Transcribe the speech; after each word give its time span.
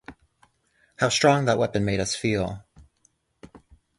How 0.97 1.09
strong 1.09 1.45
that 1.45 1.59
weapon 1.59 1.85
made 1.85 1.99
us 1.99 2.15
feel. 2.15 2.63